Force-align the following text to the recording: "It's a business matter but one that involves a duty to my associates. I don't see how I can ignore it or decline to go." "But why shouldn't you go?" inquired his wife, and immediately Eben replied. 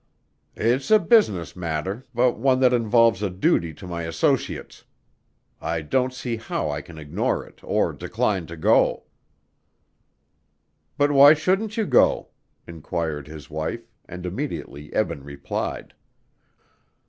"It's 0.55 0.89
a 0.89 0.97
business 0.97 1.55
matter 1.55 2.07
but 2.15 2.31
one 2.35 2.59
that 2.61 2.73
involves 2.73 3.21
a 3.21 3.29
duty 3.29 3.71
to 3.75 3.85
my 3.85 4.01
associates. 4.01 4.83
I 5.61 5.81
don't 5.81 6.11
see 6.11 6.37
how 6.37 6.71
I 6.71 6.81
can 6.81 6.97
ignore 6.97 7.45
it 7.45 7.59
or 7.63 7.93
decline 7.93 8.47
to 8.47 8.57
go." 8.57 9.03
"But 10.97 11.11
why 11.11 11.35
shouldn't 11.35 11.77
you 11.77 11.85
go?" 11.85 12.29
inquired 12.65 13.27
his 13.27 13.47
wife, 13.51 13.85
and 14.05 14.25
immediately 14.25 14.91
Eben 14.91 15.23
replied. 15.23 15.93